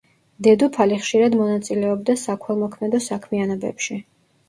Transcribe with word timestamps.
დედოფალი 0.45 0.97
ხშირად 1.03 1.37
მონაწილეობდა 1.43 2.17
საქველმოქმედო 2.25 3.07
საქმიანობებში. 3.13 4.05